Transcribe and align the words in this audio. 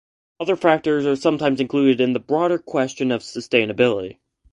Other 0.39 0.55
factors 0.55 1.05
are 1.05 1.15
sometimes 1.15 1.61
included 1.61 2.01
in 2.01 2.13
the 2.13 2.19
broader 2.19 2.57
question 2.57 3.11
of 3.11 3.21
sustainability. 3.21 4.17